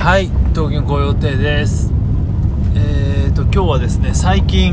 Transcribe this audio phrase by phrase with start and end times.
[0.00, 1.92] はい東京ご予定です。
[2.74, 4.72] えーと今日はですね最近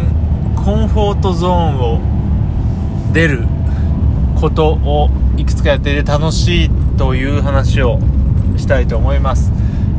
[0.55, 2.00] コンフォートゾーンを
[3.11, 3.43] 出る
[4.40, 8.00] ことをいくつかやっていて楽しいという話を
[8.55, 9.52] したいと思います。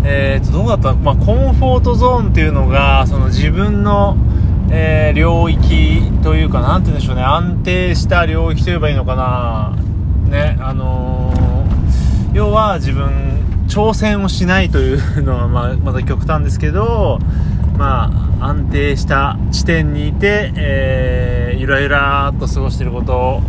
[0.02, 0.94] えーとどうだった？
[0.94, 4.16] まあ、コンフォートゾーンっていうのがその自分の
[4.70, 9.76] えー、領域というか、なんて言うんでしょうね、安定した領域と言えばいいのかな、
[10.30, 13.37] ね、あのー、要は自分、
[13.68, 17.18] 挑戦をしないというのは、まあ、また極端ですけど、
[17.76, 23.40] まあ、安定した地点にいて、えー、ゆらゆらっと過ごしていること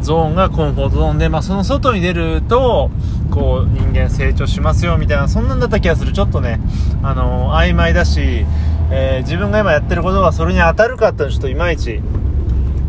[0.00, 2.90] ゾーンがコンフォートゾーンで、まあ、その外に出ると
[3.30, 6.12] こう人間成長しますよみたいなそんなんだった気がする。
[6.12, 6.60] ちょっとね、
[7.02, 8.46] あのー、曖昧だし、
[8.90, 12.00] えー、自分が今やってることがそれに当たるかってのちょっといまいち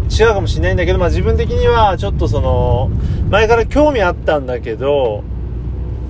[0.09, 2.91] 違うかもしれないんだけど、まあ、自分的にはちょっとその
[3.29, 5.23] 前から興味あったんだけど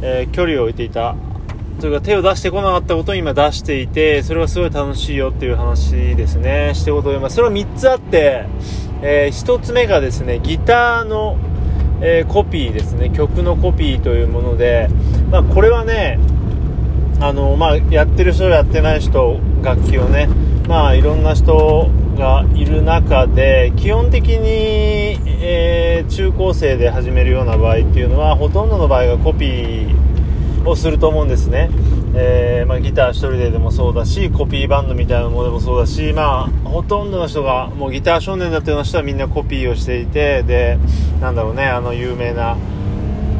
[0.02, 1.16] えー、距離を置いていた。
[1.80, 6.72] というか手を出してこなかったことを今出していてそれはすごい楽しいよっていう話ですね。
[6.74, 8.46] してことで、まあ、それは3つあって、
[9.02, 11.38] えー、1つ目がですねギターの、
[12.02, 13.10] えー、コピーですね。
[13.10, 14.88] 曲のコピーというもので、
[15.30, 16.18] まあ、これはね
[17.20, 20.30] あの、まあ、やってる人やってない人楽器をね
[20.68, 29.85] まあいろんな人がいる中で基本的に、えー、中高生で始めるような場合っていうのはほとんどの場合がコピー
[30.72, 31.70] をすると思うんですね、
[32.16, 40.78] えー、まあ、ギター1人ででもそうだしコピーバンドみたいなものでもそうだし、まあ、ほとんどの人がもうギター少年だったような人はみんなコピーをしていてで
[41.22, 42.58] なんだろうねあの有名な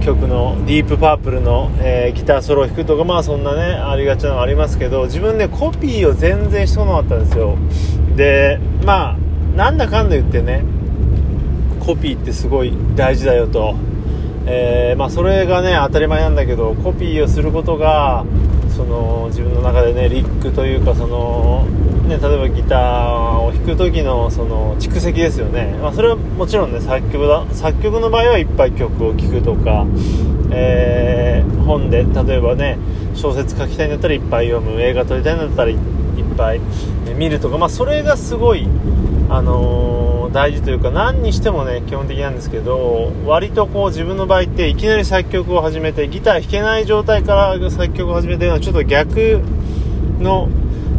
[0.06, 7.58] 曲のディープパープルの、えー、ギターソロを弾くとかまあそんなねありがちなのありますけど自分ねコピーを全然してこなかったんですよ。
[8.16, 9.18] でまあ
[9.56, 10.64] なんだかんだ言ってね
[11.80, 13.76] コピーってすごい大事だよと、
[14.48, 18.26] えー、まあ、それがね当たり前なんだけどコピーをすることが
[18.76, 21.66] その自分の中でねリックというかその、
[22.08, 29.88] ね、例えばギターを弾く時のその蓄積ですよね、まあ、それはもちろんね作曲だ作曲の場合はいっぱい曲を聴くとか、
[30.52, 32.78] えー、本で例えばね
[33.16, 35.78] 小説書きたいんだったらいっぱい読む映画撮りたいんだったらいっ
[36.38, 36.60] ぱい
[37.18, 38.68] 見るとか、まあ、それがすごい、
[39.30, 40.05] あのー、
[40.36, 49.40] 大事というか何にしてもね基本的なんですけど割とこう自分の場合っていきなり作曲を始めてギター弾けない状態から作曲を始めてるのはちょっと逆
[50.20, 50.50] の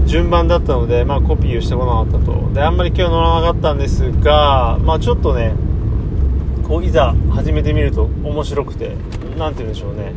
[0.07, 5.53] 順番だったので、まあ、コピーをしてこなかったとであんまり今日乗らなかったんですが、まあ、ちょっとね
[6.67, 8.97] こういざ始めてみると面白くて
[9.37, 10.15] 何て言うんでしょうね。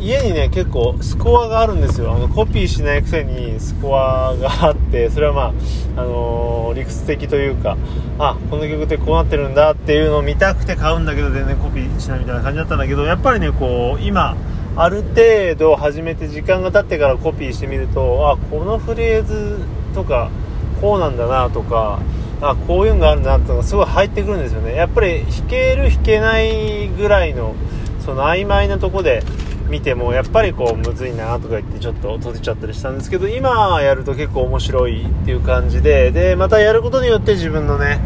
[0.00, 2.12] 家にね結構スコアがあるんですよ。
[2.12, 7.76] あのコピーしないくせにスコアがあってそれはまあ、あのー、理屈的というか
[8.18, 14.36] あこの曲ってこうなってるんだっていうのを見たくて買うんだけど全然コピーしないみたいな感じだったんだけどやっぱりねこう今
[14.76, 19.58] ある程度始めて時間が経ってからコピーしてみるとあこのフレーズ
[19.94, 20.30] とか
[20.80, 22.00] こうなんだなとか
[22.42, 24.74] あこういうのがあるなってのがすごい入ってくるんですよね。
[24.74, 27.54] やっぱり弾ける弾けないぐらいの
[28.04, 29.22] その曖昧なとこで
[29.68, 37.98] 見てもやっぱりこうむずいなとか言ってちょっと閉じちゃったりしたんですけど今やると結構面白いっていう感じででまたやることによって自分のね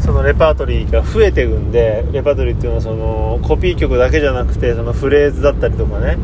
[0.00, 6.16] そのレパートリーが増えていくんでレパートリーっていうのはそのコピー曲だけじゃなくてそのフレーズだったりとかね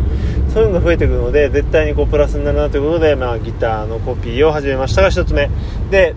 [0.55, 5.51] そういうのが増えていくので絶対にこうプラスになるなということで、まあ、ギターのコピーを始めましたが1つ目。
[5.91, 6.15] で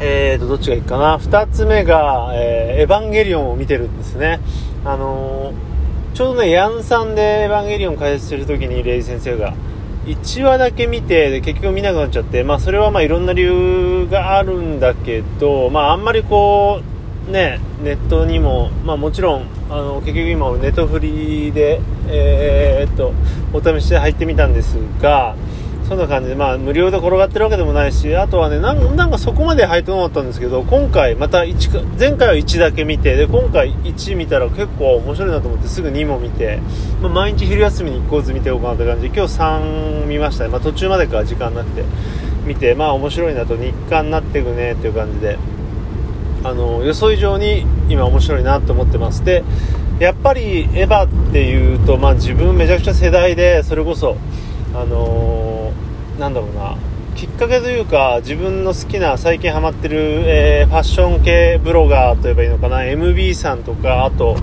[0.00, 1.16] えーとどっちがいいかな。
[1.18, 4.40] 2つ目が、えー、エヴァンゲリオンを見てるんですね。
[4.84, 5.71] あのー
[6.14, 9.54] ちょうどね、ヤンさんでエヴァンゲリオン解説してる時にレイジ先生が、
[10.04, 16.82] 1話だけ見て、で結局見なくなっちゃって、まあそれはまあいろんな理由があるんだけど、まああんまりこ
[17.28, 23.14] う、ね、ネットにも、まあもちろん、あの、結局今ネットフリで、えー、っと、
[23.54, 25.34] お試しで入ってみたんですが、
[25.92, 36.60] そんな感じで、まあ、無料で転がってるわけでもないし、あとはね、なんかそこまで入ってなかったんですけど、今回また1、前回は1だけ見て、で、今回1見たら結構面白いなと思ってすぐ2も見て、
[37.02, 40.50] まあ、毎日昼休みに1個ずつ見ておこうかなって感じで、今日3見ましたね。
[40.50, 41.84] まあ、途中までか時間なくて、
[42.46, 45.36] 見て、まあ面白いなと、日課になっていくねっていう感じで、
[46.42, 49.22] あの、予想以上に今面白いなと思ってます。
[49.26, 49.44] で、
[50.00, 54.16] やっぱりエヴァっていうと、まあ自分めちゃくちゃ世代で、それこそ、
[54.74, 55.31] あの、
[56.22, 56.76] なんだろうな。
[57.16, 62.78] きっかけというか自分の好きな最近ハマってる、えー、ファッション系ブロガーといえばいいのかな。
[62.78, 64.36] MB さんとかあと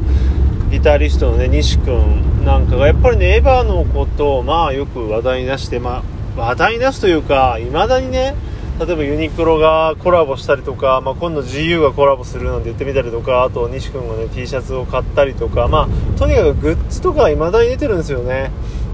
[0.71, 6.03] ギタリストのね西君なんかがやっぱりねエヴァのことをまあよく話題に出してま
[6.37, 8.35] あ話題に出すというかいまだにね
[8.77, 18.51] 例えばユニクロがコラボしたりとか、まあ、今度 GU がコラボするなんて言ってみたりとかあと西君がね T シャツを買ったりとかまあとにかくグッズとかいまだに出てるんですよね。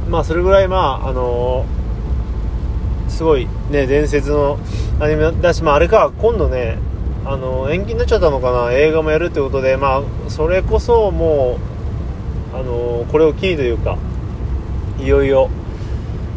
[0.07, 1.65] まあそれぐらいまああの
[3.07, 4.57] すごいね伝説の
[4.99, 6.77] アニメだしまああれか今度ね
[7.25, 11.57] あの延期になっちゃったのかな映画もやるってことでまあそれこそも
[12.53, 13.97] うあのこれを機にというか
[14.99, 15.49] いよいよ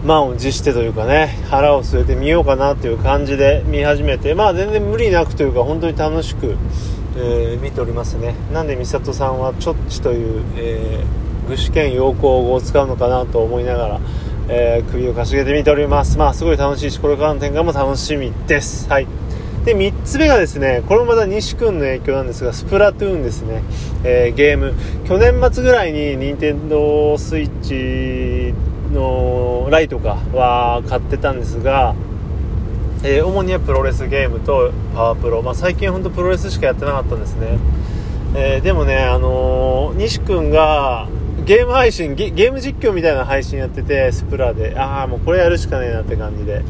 [0.04, 6.56] 満を持してというかね腹を据えてみようかなという感じで見始めてまあ全然無理なくというか本当に楽しく、
[7.16, 8.34] えー、見ておりますね。
[8.52, 14.00] なんで美里さんはちょっちという、えー、具志堅用高語を使うのかなと思いながら、
[14.48, 16.16] えー、首をかしげて見ております。
[16.18, 18.88] まあすごい楽しいしこれからの展開も楽しみです。
[18.88, 19.06] はい。
[19.64, 23.62] で3つ目がですねこれもまた西君の影響なんですがスプラトゥーンですね、
[24.04, 24.74] えー、ゲーム。
[25.06, 28.54] 去年末ぐらいに任天堂スイッチ
[28.94, 31.94] のライトかは買ってたんですが、
[33.04, 37.58] えー、主にはプロレスゲームとパワープロ、まあ、最近本当プロレスしかやってなかったんですね、
[38.34, 41.06] えー、でもね、あのー、西君が
[41.44, 44.78] ゲーム配信ゲーム実況みたいな配信やっててスプラで。
[44.78, 46.62] ああもうこれやるしかねえなって感じで。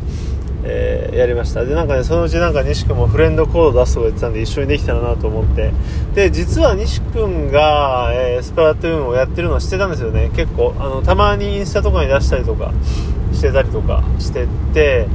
[0.65, 1.65] えー、やりました。
[1.65, 5.71] でなんかねそのうちなんか西君もフレンドコード出すとか言ってたんで一緒にできたらなと思って。
[6.15, 10.31] で実は西君が、えー、スプラトゥーンをやってるのは知ってたんですよね。
[10.35, 12.73] 結構あのたまにインスタとかに出したりとか
[13.33, 15.07] してたりとかしてて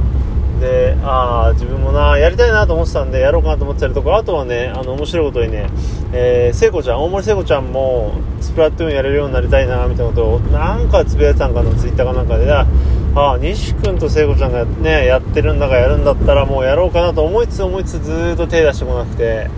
[0.64, 5.68] でああ自分もなやりたいなと思ってたんでやろうかなと思ってたりとかあとはねあの面白いことにね、
[6.12, 12.50] えー、聖子ちゃん大森聖子ちゃんもスプラトゥーンやれるようになりたいなみたいなことをなんかつぶやいてたんかなツイッターかなんかで。
[13.16, 19.50] ああ西君と聖子ちゃんがねやってるんだからやるんだったらもうやろうかなと思いつつ思いつつずっと手出してこなくて。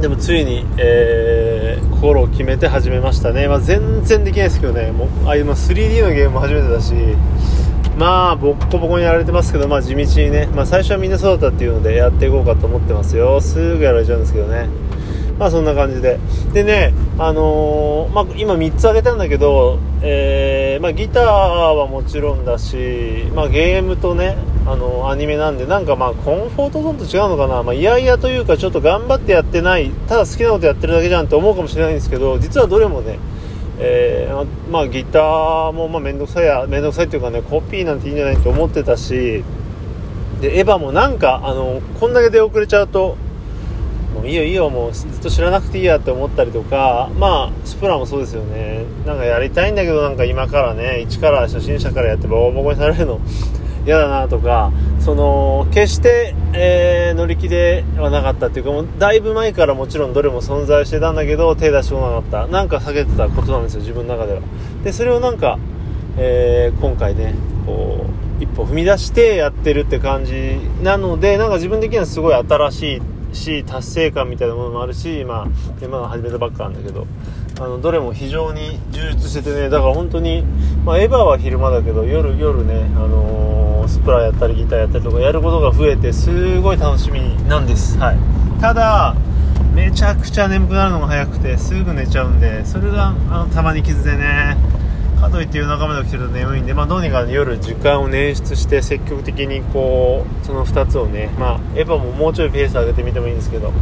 [0.00, 4.92] でもついに、えー、心を決めて始めましたね、まあ、全然できないですけどね。
[4.92, 6.92] もうあ今 3D のゲームも初めてだし。
[7.96, 13.40] まあボッコボコにやられてますけど、まあ、地道にね、まあ、最初はみんなそうだったっていうのでやっていこうかと思ってますよ。
[13.40, 14.68] すぐやられちゃうんですけどね。
[15.38, 16.18] まあそんな感じで。
[16.52, 33.18] でね、あのー、まあ今3つ挙げたんだけど、えー、まあギターはもちろんだし、まあゲームとね、あのー、アニメなんで、なんかまあコンフォートゾーンと違うのかな、まあいやいやというかちょっと頑張ってやってない、ただ好きなことやってるだけじゃんって思うかもしれないんですけど、実はどれもね、
[33.78, 39.44] えー、まあギターもまあめんどくさいや、面倒くさいっていうかね、コピーなんていいんじゃないと思ってたし、
[40.40, 43.16] で、エヴァもなんか、あの、こんだけ出遅れちゃうと、
[44.16, 48.84] もういいよいいよもうずっと知らなくていいやって思ったりとかまあスプラもそうですよね。
[49.04, 53.20] なんかやりたいんだけどなんか今からね一から初心者からやってボコボコにされるの。
[53.86, 62.46] 嫌だなとかその決して、えー、乗り気ではなかったっていうかもうだいぶ前からもちろんどれも存在してたんだけど手出してこなかった。
[62.48, 64.40] なんか下げてたことなんですよ自分の中では。
[64.82, 65.58] でそれをなんか、
[66.18, 67.34] えー、今回ね
[67.64, 68.06] こ
[68.40, 70.58] う一歩踏み出してやってるって感じ。
[70.82, 73.00] なのでなんか自分的にはすごい新し
[73.32, 75.46] いし達成感みたいなものもあるし、まあ、
[75.80, 77.06] 今が始めたばっかなんだけど。
[77.58, 79.70] あのどれも非常に充実しててね。
[79.70, 80.44] だから本当に、
[80.84, 88.18] まあ、エヴァは昼間だけど夜夜ね、あのー、スプラやったりギターやったりとかやることが増えてすごい楽しみなんです、はい、
[88.60, 89.14] ただ
[89.74, 94.56] めちゃくちゃ眠くなるのが早くてすぐ寝ちゃうんでそれがあのたまに傷でね
[95.20, 103.72] かといって夜中まで起きてると眠いんで、まあ、どうにか夜時間を捻出して積極的にこうその2つをね、まあ、エヴァももうちょいペース上げてみてもいいんですけど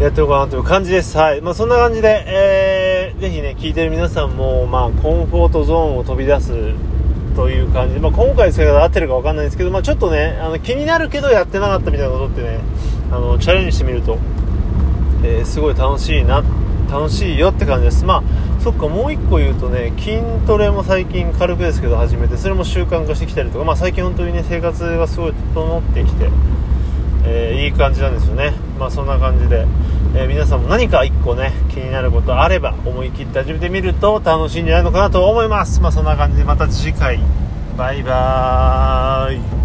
[0.00, 1.16] やってるかなという感じです。
[1.16, 1.40] はい。
[1.40, 6.52] まあ、そんな感じで、えー、ぜひね、聞いてる皆さんも、まあ、コンフォートゾーンを飛び出す
[7.36, 12.60] という感じ、まあ、今回それが合ってるかわかんないんですけど、まあ、ちょっとね、あの、気になるけどやってなかったみたいなことってね、
[13.12, 14.18] あの、チャレンジしてみると、
[15.22, 16.42] えー、すごい楽しいな、
[16.90, 18.04] 楽しいよって感じです。
[18.04, 18.22] まあ、
[18.66, 26.30] そっかもう1個言うとね筋トレも最近軽くですけど始めてそれも習慣化してきたりとか、まあ、最近本当にね生活がすごい整ってきて、
[27.24, 28.54] えー、いい感じなんですよね。
[28.76, 29.66] まあそんな感じで、
[30.14, 35.80] え、皆さんも何か1個ね気になることあれば思い切って始めてみると楽しいんじゃないのかなと思います。
[35.80, 37.20] まあそんな感じでまた次回。
[37.76, 39.55] バイバーイ。